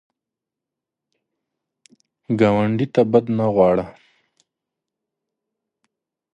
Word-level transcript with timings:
ګاونډي 2.39 2.85
ته 2.93 3.01
بد 3.11 3.25
نه 3.37 3.45
غواړه 3.53 3.85